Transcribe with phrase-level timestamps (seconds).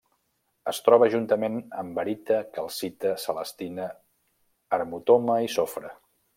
[0.69, 3.87] Es troba juntament amb barita, calcita, celestina,
[4.79, 5.97] harmotoma i sofre.